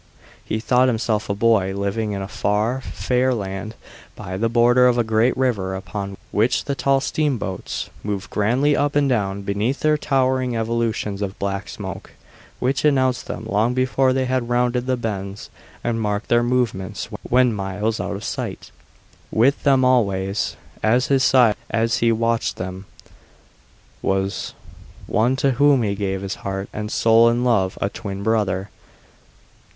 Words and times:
He 0.43 0.59
thought 0.59 0.87
himself 0.87 1.29
a 1.29 1.35
boy, 1.35 1.75
living 1.75 2.13
in 2.13 2.23
a 2.23 2.27
far, 2.27 2.81
fair 2.81 3.35
land 3.35 3.75
by 4.15 4.35
the 4.35 4.49
border 4.49 4.87
of 4.87 4.97
a 4.97 5.03
great 5.03 5.37
river 5.37 5.75
upon 5.75 6.17
which 6.31 6.65
the 6.65 6.73
tall 6.73 6.99
steamboats 6.99 7.91
moved 8.01 8.31
grandly 8.31 8.75
up 8.75 8.95
and 8.95 9.07
down 9.07 9.43
beneath 9.43 9.81
their 9.81 9.99
towering 9.99 10.55
evolutions 10.55 11.21
of 11.21 11.37
black 11.37 11.69
smoke, 11.69 12.13
which 12.57 12.83
announced 12.83 13.27
them 13.27 13.45
long 13.45 13.75
before 13.75 14.11
they 14.11 14.25
had 14.25 14.49
rounded 14.49 14.87
the 14.87 14.97
bends 14.97 15.51
and 15.83 16.01
marked 16.01 16.29
their 16.29 16.41
movements 16.41 17.07
when 17.21 17.53
miles 17.53 17.99
out 17.99 18.15
of 18.15 18.23
sight. 18.23 18.71
With 19.29 19.61
him 19.67 19.85
always, 19.85 20.55
at 20.81 21.03
his 21.03 21.23
side 21.23 21.55
as 21.69 21.97
he 21.97 22.11
watched 22.11 22.57
them, 22.57 22.87
was 24.01 24.55
one 25.05 25.35
to 25.35 25.51
whom 25.51 25.83
he 25.83 25.93
gave 25.93 26.23
his 26.23 26.33
heart 26.41 26.69
and 26.73 26.91
soul 26.91 27.29
in 27.29 27.43
love 27.43 27.77
a 27.79 27.87
twin 27.89 28.23
brother. 28.23 28.71